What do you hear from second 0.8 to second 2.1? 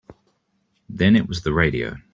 Then it was the radio.